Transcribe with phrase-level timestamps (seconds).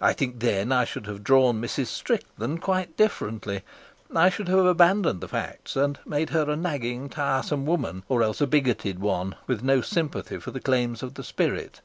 [0.00, 1.88] I think then I should have drawn Mrs.
[1.88, 3.60] Strickland quite differently.
[4.16, 8.40] I should have abandoned the facts and made her a nagging, tiresome woman, or else
[8.40, 11.82] a bigoted one with no sympathy for the claims of the spirit.